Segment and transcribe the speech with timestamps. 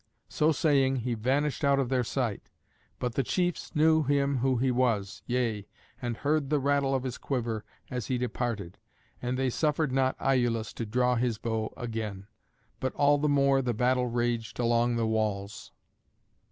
[0.29, 2.41] So saying he vanished out of their sight.
[2.97, 5.67] But the chiefs knew him who he was, yea,
[6.01, 8.79] and heard the rattle of his quiver as he departed.
[9.21, 12.25] And they suffered not Iülus to draw his bow again.
[12.79, 15.71] But all the more the battle raged along the walls.